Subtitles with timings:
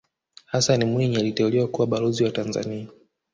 [0.45, 2.87] hassan mwinyi aliteuliwa kuwa balozi wa tanzania